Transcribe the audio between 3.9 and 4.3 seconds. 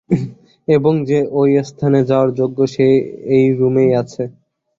আছে।